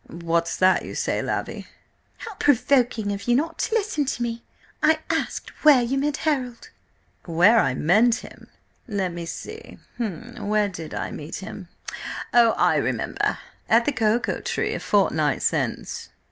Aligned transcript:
"What's 0.09 0.57
that 0.57 0.83
you 0.83 0.95
say, 0.95 1.21
Lavvy?" 1.21 1.67
"How 2.17 2.33
provoking 2.39 3.11
of 3.11 3.27
you 3.27 3.35
not 3.35 3.59
to 3.59 3.75
listen 3.75 4.05
to 4.05 4.23
me! 4.23 4.41
I 4.81 4.97
asked 5.11 5.51
where 5.63 5.83
you 5.83 5.95
met 5.99 6.17
Harold." 6.25 6.71
"Where 7.25 7.59
I 7.59 7.75
met 7.75 8.15
him? 8.15 8.47
Let 8.87 9.13
me 9.13 9.27
see–where 9.27 10.69
did 10.69 10.95
I 10.95 11.11
meet 11.11 11.35
him? 11.35 11.67
Oh, 12.33 12.53
I 12.53 12.77
remember! 12.77 13.37
At 13.69 13.85
the 13.85 13.91
Cocoa 13.91 14.39
Tree, 14.41 14.73
a 14.73 14.79
fortnight 14.79 15.43
since." 15.43 16.09